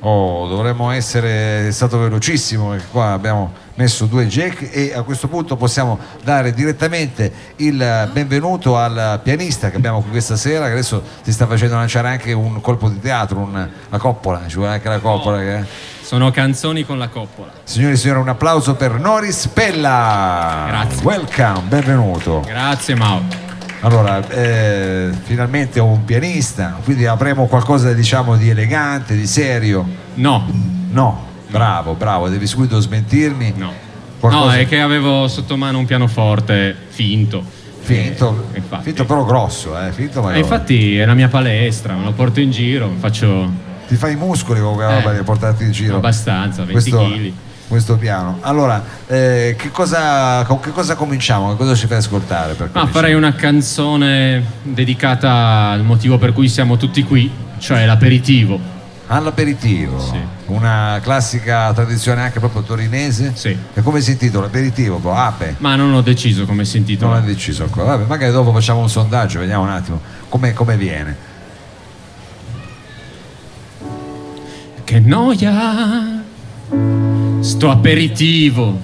[0.00, 5.56] Oh, dovremmo essere stato velocissimo perché qua abbiamo messo due jack e a questo punto
[5.56, 11.32] possiamo dare direttamente il benvenuto al pianista che abbiamo qui questa sera che adesso si
[11.32, 14.98] sta facendo lanciare anche un colpo di teatro, un- la coppola, ci vuole anche la
[15.00, 15.38] coppola.
[15.40, 15.64] che-
[16.00, 17.50] Sono canzoni con la coppola.
[17.64, 20.64] Signori e signori, un applauso per Noris Pella.
[20.68, 21.02] Grazie.
[21.04, 22.42] Welcome, benvenuto.
[22.46, 23.47] Grazie Mao.
[23.80, 29.86] Allora, eh, finalmente un pianista, quindi avremo qualcosa diciamo di elegante, di serio.
[30.14, 33.52] No, No, bravo, bravo, devi subito smentirmi.
[33.56, 33.72] no.
[34.18, 37.44] Qualcosa- No, è che avevo sotto mano un pianoforte finto.
[37.80, 42.04] Finto, Eh, finto però grosso, eh, finto ma E infatti è la mia palestra, me
[42.04, 43.50] lo porto in giro, faccio
[43.86, 45.96] ti fai i muscoli con quella Eh, roba di portarti in giro.
[45.96, 47.06] abbastanza, 20 questo, kg.
[47.16, 47.32] questo
[47.98, 48.38] piano.
[48.40, 51.50] Allora, eh, che cosa, con che cosa cominciamo?
[51.50, 52.54] Che cosa ci fai ascoltare?
[52.54, 58.76] Per Ma farei una canzone dedicata al motivo per cui siamo tutti qui, cioè l'aperitivo.
[59.10, 60.18] All'aperitivo, Sì.
[60.46, 63.32] una classica tradizione anche proprio torinese.
[63.34, 63.56] Sì.
[63.74, 64.46] E come si intitola?
[64.46, 65.54] Aperitivo, poi ape.
[65.58, 67.14] Ma non ho deciso come si Non intitola.
[67.14, 67.86] l'ha deciso ancora.
[67.96, 71.16] Vabbè, magari dopo facciamo un sondaggio, vediamo un attimo come, come viene.
[74.84, 76.22] Che noia,
[77.48, 78.78] sto aperitivo.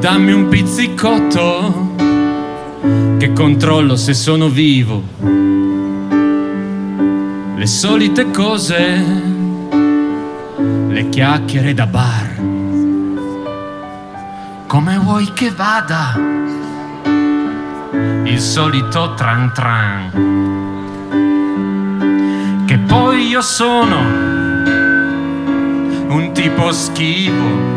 [0.00, 1.94] Dammi un pizzicotto
[3.18, 5.00] che controllo se sono vivo.
[7.54, 9.04] Le solite cose,
[10.88, 12.40] le chiacchiere da bar.
[14.66, 16.18] Come vuoi che vada?
[18.24, 20.30] Il solito tran tran
[22.66, 24.51] che poi io sono
[26.12, 27.70] un tipo schivo,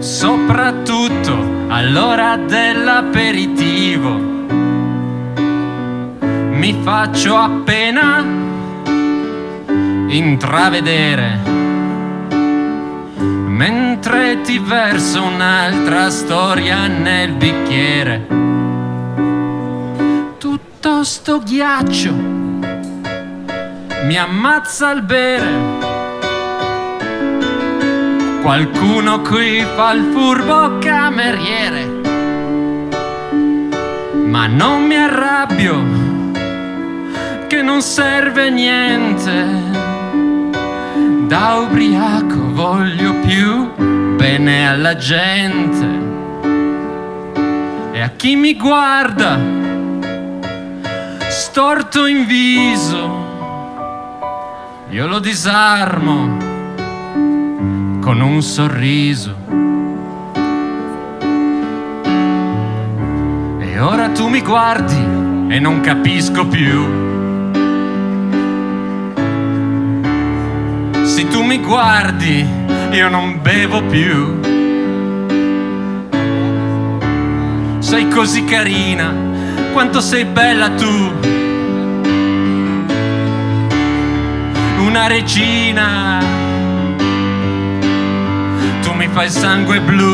[0.00, 1.34] soprattutto
[1.68, 4.30] all'ora dell'aperitivo.
[6.20, 8.22] Mi faccio appena
[10.08, 11.38] intravedere,
[13.46, 18.26] mentre ti verso un'altra storia nel bicchiere.
[20.36, 22.40] Tutto sto ghiaccio
[24.04, 25.91] mi ammazza il bere.
[28.42, 31.86] Qualcuno qui fa il furbo cameriere.
[34.26, 35.84] Ma non mi arrabbio,
[37.46, 39.46] che non serve niente.
[41.28, 43.70] Da ubriaco voglio più
[44.16, 45.86] bene alla gente.
[47.92, 49.38] E a chi mi guarda,
[51.28, 53.20] storto in viso.
[54.90, 56.41] Io lo disarmo
[58.02, 59.34] con un sorriso.
[63.60, 64.98] E ora tu mi guardi
[65.48, 66.84] e non capisco più.
[71.04, 72.44] Se tu mi guardi,
[72.90, 74.40] io non bevo più.
[77.78, 79.14] Sei così carina,
[79.72, 81.30] quanto sei bella tu.
[84.84, 86.51] una regina.
[88.82, 90.12] Tu mi fai sangue blu.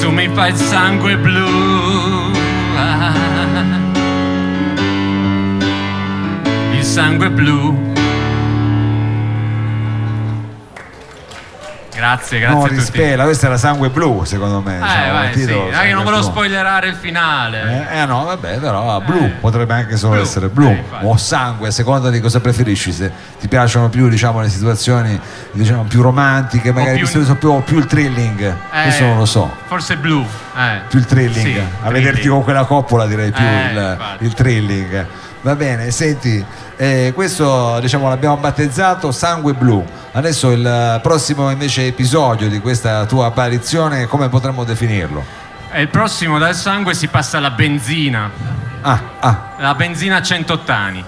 [0.00, 1.48] Tu mi fai sangue blu.
[2.76, 3.12] Ah.
[6.74, 7.91] Il sangue blu.
[12.02, 12.80] Grazie, grazie No, a tutti.
[12.80, 14.76] rispela, questa era sangue blu, secondo me.
[14.76, 16.30] Eh, diciamo, vai, sì, titolo, dai che sangue non volevo blu.
[16.32, 17.86] spoilerare il finale.
[17.90, 19.28] Eh, eh, no, vabbè, però blu Eh.
[19.40, 22.90] potrebbe anche solo Blu, essere blu o sangue, a seconda di cosa preferisci.
[22.90, 25.18] Se ti piacciono più diciamo, le situazioni
[25.52, 28.40] diciamo, più romantiche, magari più- più, più, più il thrilling.
[28.40, 29.48] Eh, Questo non lo so.
[29.66, 30.26] Forse blu.
[30.56, 30.80] Eh.
[30.88, 31.46] Più il thrilling.
[31.54, 32.30] Sì, a vederti thrilling.
[32.32, 35.06] con quella coppola direi più Eh, il, il thrilling.
[35.42, 36.44] Va bene, senti,
[36.76, 39.84] eh, questo diciamo, l'abbiamo battezzato Sangue Blu.
[40.14, 45.24] Adesso il prossimo invece episodio di questa tua apparizione, come potremmo definirlo?
[45.70, 48.30] E il prossimo dal sangue si passa alla benzina.
[48.82, 51.02] Ah, ah, La benzina a 100 ottani.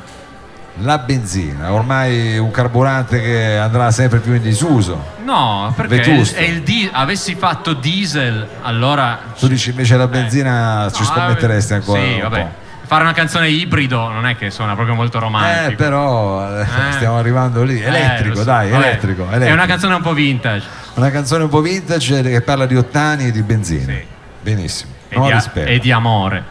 [0.78, 5.12] la benzina, ormai un carburante che andrà sempre più in disuso.
[5.22, 6.36] No, perché Vetusto.
[6.38, 9.18] è il di- avessi fatto diesel, allora.
[9.38, 12.40] Tu dici invece la benzina ci No, scommetteresti eh, ancora Sì, un vabbè.
[12.40, 12.62] po'.
[12.86, 15.70] Fare una canzone ibrido non è che suona proprio molto romantico.
[15.72, 16.92] Eh, però eh, Eh.
[16.92, 17.80] stiamo arrivando lì.
[17.80, 18.44] Eh, Elettrico, so.
[18.44, 19.52] dai, Vabbè, elettrico, È elettrico.
[19.54, 20.66] una canzone un po' vintage.
[20.94, 23.92] Una canzone un po' vintage che parla di ottani e di benzina.
[23.92, 24.04] Sì.
[24.40, 24.92] Benissimo.
[25.08, 26.44] E, No di, e di amore.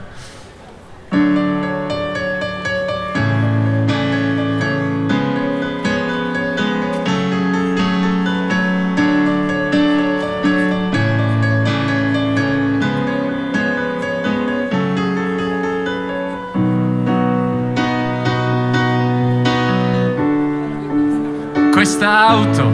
[22.04, 22.70] Questa auto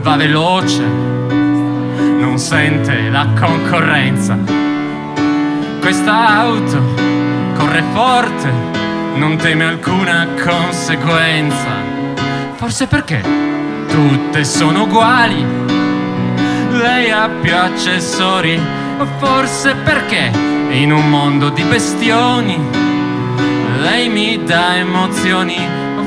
[0.00, 4.38] va veloce, non sente la concorrenza.
[5.80, 6.80] Questa auto
[7.56, 8.52] corre forte,
[9.16, 11.66] non teme alcuna conseguenza.
[12.54, 13.24] Forse perché
[13.88, 15.44] tutte sono uguali,
[16.70, 18.56] lei ha più accessori,
[19.18, 20.30] forse perché
[20.70, 22.56] in un mondo di bestioni
[23.80, 25.58] lei mi dà emozioni,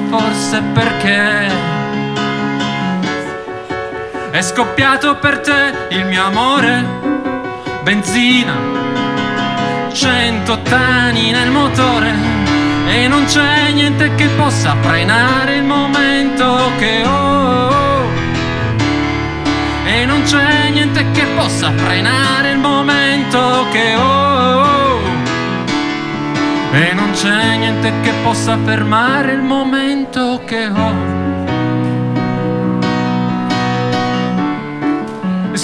[0.10, 1.81] forse perché
[4.42, 6.84] è scoppiato per te il mio amore,
[7.84, 8.56] benzina,
[9.94, 12.12] cento tani nel motore
[12.88, 18.10] e non c'è niente che possa frenare il momento che ho.
[19.86, 25.00] E non c'è niente che possa frenare il momento che ho.
[26.72, 31.41] E non c'è niente che possa fermare il momento che ho.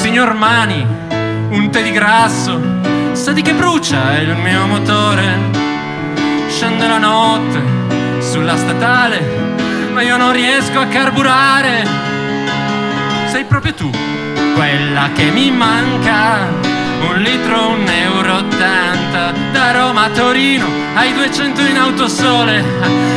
[0.08, 0.88] Signor Mani,
[1.50, 2.58] un tè di grasso,
[3.12, 5.26] sa di che brucia il mio motore.
[6.48, 7.62] Scende la notte
[8.20, 9.20] sulla statale,
[9.92, 11.86] ma io non riesco a carburare.
[13.26, 13.90] Sei proprio tu,
[14.56, 16.48] quella che mi manca.
[17.02, 22.64] Un litro, un euro ottanta, da Roma a Torino, ai 200 in autosole,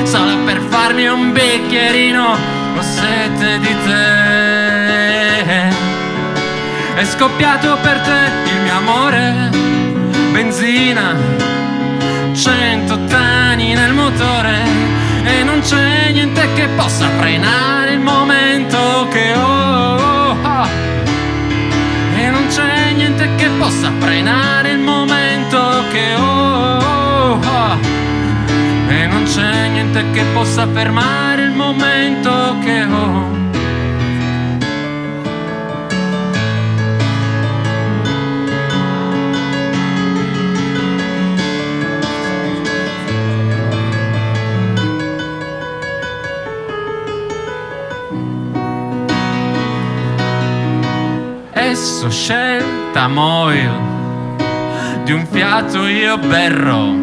[0.02, 2.36] solo per farmi un bicchierino,
[2.76, 4.39] ho sete di te.
[7.00, 9.48] È scoppiato per te il mio amore,
[10.32, 11.16] benzina,
[12.34, 14.58] cento tani nel motore
[15.24, 20.36] e non c'è niente che possa frenare il momento che ho.
[22.18, 27.40] E non c'è niente che possa frenare il momento che ho.
[28.88, 33.39] E non c'è niente che possa fermare il momento che ho.
[51.70, 53.70] Esso scelta Moil
[55.04, 56.96] di un fiato io berro.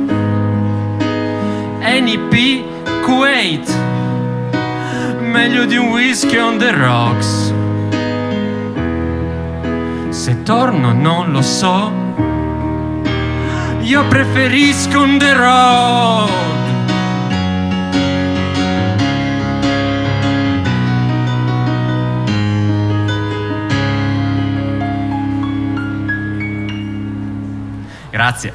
[1.80, 2.66] NP
[3.02, 3.66] Kuwait
[5.22, 7.54] meglio di un whisky on the rocks.
[10.10, 11.90] Se torno non lo so
[13.84, 16.57] io preferisco on the road
[28.18, 28.52] Grazie.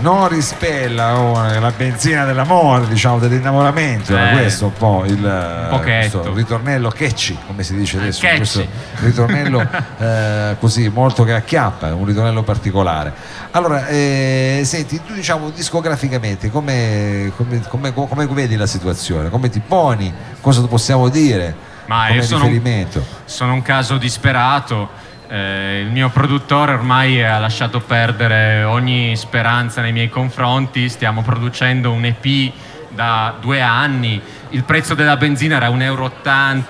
[0.00, 6.34] Non rispella oh, la benzina dell'amore, diciamo, dell'innamoramento, era Eh, questo un po' il questo
[6.34, 8.36] ritornello catchy, come si dice adesso, catchy.
[8.36, 8.66] questo
[9.00, 9.66] ritornello
[9.98, 13.12] eh, così molto che acchiappa, un ritornello particolare.
[13.52, 19.30] Allora, eh, senti, tu diciamo discograficamente come, come, come- come vedi la situazione?
[19.30, 20.12] Come ti poni?
[20.42, 21.56] Cosa possiamo dire?
[21.86, 23.04] Ma come sono- riferimento?
[23.24, 25.06] Sono un caso disperato.
[25.28, 30.88] Eh, il mio produttore ormai ha lasciato perdere ogni speranza nei miei confronti.
[30.88, 32.52] Stiamo producendo un EP
[32.88, 34.20] da due anni.
[34.50, 36.10] Il prezzo della benzina era 1,80 euro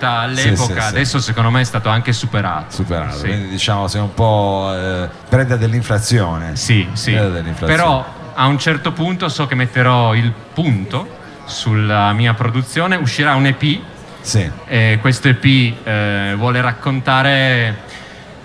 [0.01, 0.79] all'epoca, Sì, sì, sì.
[0.79, 2.75] adesso secondo me è stato anche superato.
[2.75, 3.27] superato, Sì.
[3.27, 6.55] quindi diciamo sei un po' eh, preda dell'inflazione.
[6.57, 7.13] Sì, sì.
[7.13, 7.73] Dell'inflazione.
[7.73, 13.45] Però a un certo punto so che metterò il punto sulla mia produzione, uscirà un
[13.47, 13.79] EP
[14.21, 14.49] Sì.
[14.67, 15.43] e questo EP
[15.85, 17.87] eh, vuole raccontare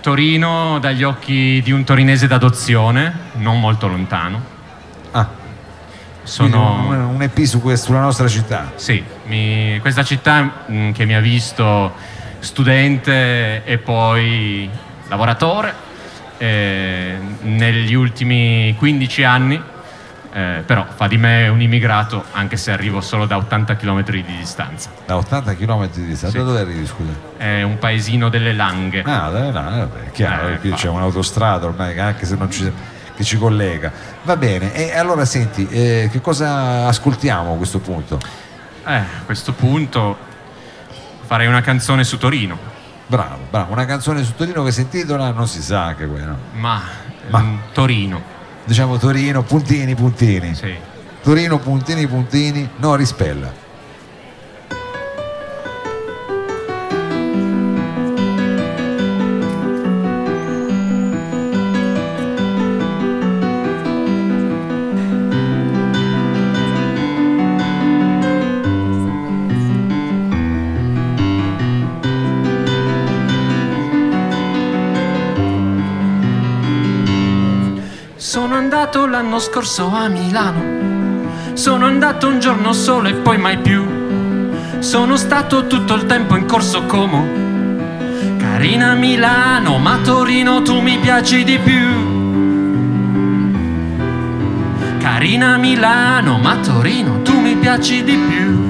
[0.05, 4.39] Torino dagli occhi di un torinese d'adozione, non molto lontano.
[5.13, 5.27] Ah,
[6.25, 6.89] Sono...
[6.89, 8.73] un, un EP su questo, sulla nostra città.
[8.75, 11.95] Sì, mi- questa città mh, che mi ha visto
[12.41, 14.69] studente e poi
[15.09, 15.75] lavoratore
[16.37, 19.63] eh, negli ultimi 15 anni,
[20.35, 24.25] eh, però fa di me un immigrato anche se arrivo solo da 80 km di
[24.25, 24.91] distanza.
[25.07, 26.31] Da 80 km di distanza.
[26.31, 26.37] Sì.
[26.39, 27.13] Da dove arrivi, scusa?
[27.37, 29.03] È un paesino delle Langhe.
[29.03, 32.51] Ah, da, da, vabbè, è chiaro, Eh, qui fa- c'è un'autostrada ormai, anche se non
[32.51, 32.71] ci,
[33.15, 33.93] che ci collega.
[34.25, 38.19] Va bene, e allora senti, eh, che cosa ascoltiamo a questo punto?
[38.87, 40.17] Eh, a questo punto
[41.23, 42.73] farei una canzone su Torino,
[43.07, 46.35] Bravo, bravo, una canzone su Torino che si intitola Non si sa anche quella.
[46.55, 46.81] ma,
[47.29, 48.21] Ma- mm, Torino,
[48.65, 50.55] Diciamo Torino, puntini, puntini.
[50.55, 50.75] sì.
[51.23, 53.64] Torino, puntini, puntini, no rispella.
[78.57, 81.53] Andato l'anno scorso a Milano.
[81.53, 83.85] Sono andato un giorno solo e poi mai più.
[84.79, 87.23] Sono stato tutto il tempo in corso Como.
[88.39, 92.13] Carina Milano, ma Torino tu mi piaci di più.
[95.01, 98.63] Carina Milano, ma Torino tu mi piaci di più.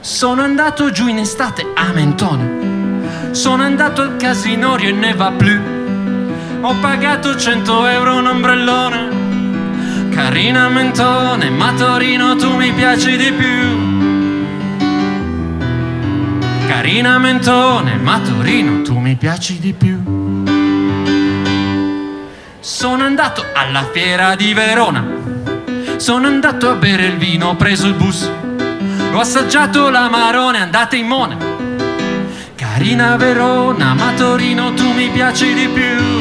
[0.00, 3.30] Sono andato giù in estate a Mentone.
[3.30, 5.75] Sono andato al casinorio e ne va più.
[6.60, 9.08] Ho pagato 100 euro un ombrellone.
[10.10, 13.94] Carina Mentone, ma Torino tu mi piaci di più.
[16.66, 20.44] Carina Mentone, ma Torino tu mi piaci di più.
[22.60, 25.04] Sono andato alla fiera di Verona.
[25.96, 28.30] Sono andato a bere il vino, ho preso il bus.
[29.12, 31.36] Ho assaggiato l'amarone, andate in mona.
[32.54, 36.15] Carina Verona, ma Torino tu mi piaci di più.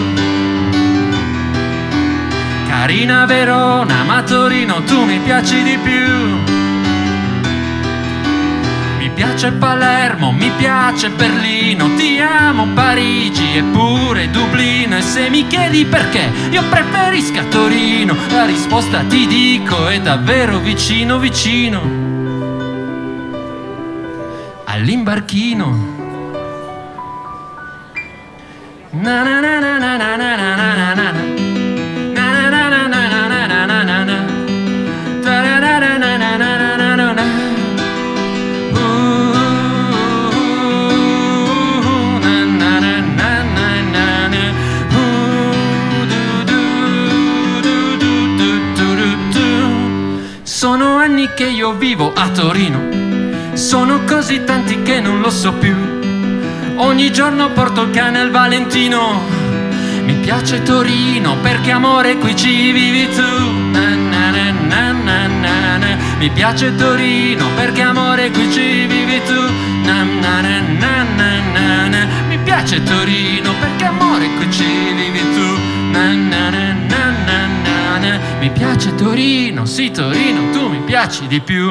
[2.77, 6.39] Carina Verona, ma Torino tu mi piaci di più.
[8.97, 14.97] Mi piace Palermo, mi piace Berlino, ti amo Parigi e pure Dublino.
[14.97, 21.17] E se mi chiedi perché io preferisco Torino, la risposta ti dico è davvero vicino
[21.17, 21.81] vicino
[24.65, 25.93] all'imbarchino.
[28.91, 31.11] Na na na na na na na na na.
[31.11, 31.34] Na
[51.85, 53.53] vivo a Torino.
[53.53, 55.75] Sono così tanti che non lo so più.
[56.77, 59.21] Ogni giorno porto il cane al Valentino.
[60.03, 63.21] Mi piace Torino perché amore qui ci vivi tu.
[63.69, 64.31] Na, na,
[65.77, 65.97] na.
[66.17, 69.41] Mi piace Torino perché amore qui ci vivi tu.
[72.29, 74.65] Mi piace Torino perché amore qui ci
[74.95, 76.84] vivi tu.
[78.09, 78.19] Na.
[78.39, 81.69] Mi piace Torino, sì Torino, tu mi piaci di più.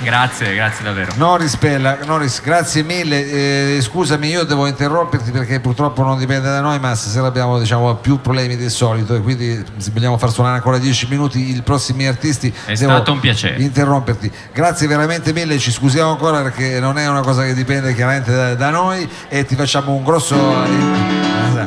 [0.00, 1.12] Grazie, grazie davvero.
[1.16, 3.76] Noris Pella, Noris, grazie mille.
[3.76, 7.96] Eh, scusami, io devo interromperti perché purtroppo non dipende da noi, ma stasera abbiamo diciamo,
[7.96, 12.06] più problemi del solito e quindi se vogliamo far suonare ancora 10 minuti i prossimi
[12.06, 12.52] artisti.
[12.64, 13.60] È stato un piacere.
[13.60, 14.30] Interromperti.
[14.52, 18.54] Grazie veramente mille, ci scusiamo ancora perché non è una cosa che dipende chiaramente da,
[18.54, 20.36] da noi e ti facciamo un grosso,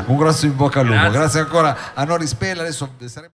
[0.05, 0.97] un grosso in bocca al lupo.
[0.97, 1.19] Grazie.
[1.19, 2.61] Grazie ancora a Noris Pella.
[2.61, 3.29] Adesso saremo...